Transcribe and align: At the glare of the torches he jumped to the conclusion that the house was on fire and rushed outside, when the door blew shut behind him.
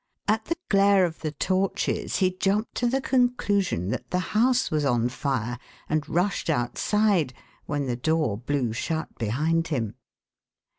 At 0.27 0.45
the 0.45 0.55
glare 0.67 1.05
of 1.05 1.19
the 1.19 1.29
torches 1.31 2.15
he 2.15 2.31
jumped 2.35 2.73
to 2.77 2.87
the 2.87 3.01
conclusion 3.01 3.89
that 3.89 4.09
the 4.09 4.17
house 4.33 4.71
was 4.71 4.83
on 4.83 5.09
fire 5.09 5.59
and 5.87 6.09
rushed 6.09 6.49
outside, 6.49 7.35
when 7.67 7.85
the 7.85 7.97
door 7.97 8.37
blew 8.39 8.73
shut 8.73 9.13
behind 9.19 9.67
him. 9.67 9.93